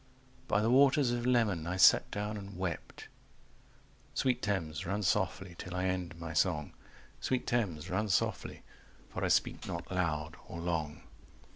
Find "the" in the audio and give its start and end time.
0.63-0.71